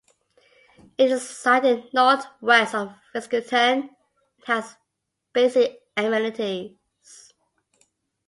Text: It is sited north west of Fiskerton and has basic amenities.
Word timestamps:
It 0.97 1.11
is 1.11 1.29
sited 1.29 1.93
north 1.93 2.25
west 2.41 2.73
of 2.73 2.91
Fiskerton 3.13 3.51
and 3.81 3.89
has 4.47 4.75
basic 5.31 5.79
amenities. 5.95 6.75